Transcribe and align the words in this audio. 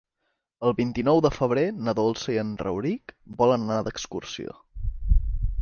El 0.67 0.71
vint-i-nou 0.79 1.19
de 1.25 1.31
febrer 1.35 1.65
na 1.89 1.95
Dolça 2.01 2.35
i 2.37 2.39
en 2.45 2.51
Rauric 2.63 3.15
volen 3.43 3.69
anar 3.69 3.81
d'excursió. 3.89 4.61